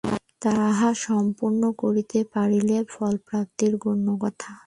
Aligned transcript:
তাহা 0.41 0.89
সম্পন্ন 1.01 1.61
করিতে 1.81 2.19
পারিলে 2.33 2.77
ফলপ্রাপ্তি 2.93 3.65
গৌণ 3.75 4.07
কথা। 4.23 4.51